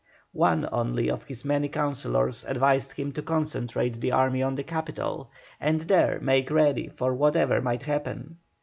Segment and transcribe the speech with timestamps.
[0.33, 5.29] One only of his many councillors advised him to concentrate the army on the capital,
[5.59, 8.37] and there make ready for whatever might happen.